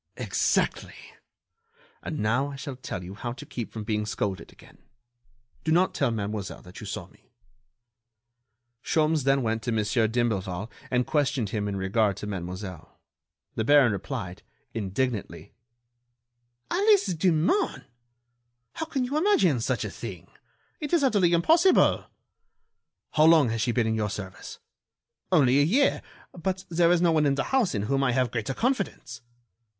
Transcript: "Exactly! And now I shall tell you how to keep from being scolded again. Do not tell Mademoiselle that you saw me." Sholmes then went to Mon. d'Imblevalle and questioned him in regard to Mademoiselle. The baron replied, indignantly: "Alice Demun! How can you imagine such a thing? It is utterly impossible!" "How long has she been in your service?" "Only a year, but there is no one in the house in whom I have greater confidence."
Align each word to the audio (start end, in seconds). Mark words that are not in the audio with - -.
"Exactly! 0.17 0.95
And 2.01 2.17
now 2.17 2.49
I 2.49 2.55
shall 2.55 2.75
tell 2.75 3.03
you 3.03 3.13
how 3.13 3.33
to 3.33 3.45
keep 3.45 3.71
from 3.71 3.83
being 3.83 4.07
scolded 4.07 4.51
again. 4.51 4.79
Do 5.63 5.71
not 5.71 5.93
tell 5.93 6.09
Mademoiselle 6.09 6.63
that 6.63 6.79
you 6.79 6.87
saw 6.87 7.05
me." 7.09 7.29
Sholmes 8.81 9.25
then 9.25 9.43
went 9.43 9.61
to 9.61 9.71
Mon. 9.71 9.83
d'Imblevalle 9.83 10.71
and 10.89 11.05
questioned 11.05 11.49
him 11.51 11.67
in 11.67 11.75
regard 11.75 12.17
to 12.17 12.25
Mademoiselle. 12.25 12.99
The 13.53 13.63
baron 13.63 13.91
replied, 13.91 14.41
indignantly: 14.73 15.53
"Alice 16.71 17.13
Demun! 17.13 17.83
How 18.73 18.87
can 18.87 19.03
you 19.03 19.17
imagine 19.19 19.59
such 19.61 19.85
a 19.85 19.91
thing? 19.91 20.29
It 20.79 20.93
is 20.93 21.03
utterly 21.03 21.31
impossible!" 21.31 22.05
"How 23.11 23.25
long 23.25 23.49
has 23.49 23.61
she 23.61 23.71
been 23.71 23.85
in 23.85 23.93
your 23.93 24.09
service?" 24.09 24.57
"Only 25.31 25.59
a 25.59 25.63
year, 25.63 26.01
but 26.35 26.65
there 26.69 26.91
is 26.91 27.01
no 27.03 27.11
one 27.11 27.27
in 27.27 27.35
the 27.35 27.43
house 27.53 27.75
in 27.75 27.83
whom 27.83 28.03
I 28.03 28.13
have 28.13 28.31
greater 28.31 28.55
confidence." 28.55 29.21